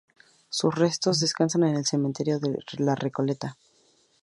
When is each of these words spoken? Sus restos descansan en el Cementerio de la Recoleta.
Sus 0.49 0.73
restos 0.73 1.19
descansan 1.19 1.63
en 1.63 1.75
el 1.75 1.85
Cementerio 1.85 2.39
de 2.39 2.57
la 2.79 2.95
Recoleta. 2.95 3.55